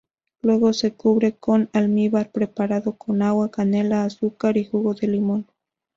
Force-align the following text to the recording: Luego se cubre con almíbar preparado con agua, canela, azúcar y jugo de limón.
Luego 0.41 0.73
se 0.73 0.95
cubre 0.95 1.33
con 1.35 1.69
almíbar 1.73 2.31
preparado 2.31 2.93
con 2.93 3.21
agua, 3.21 3.51
canela, 3.51 4.03
azúcar 4.03 4.57
y 4.57 4.65
jugo 4.65 4.95
de 4.95 5.05
limón. 5.09 5.45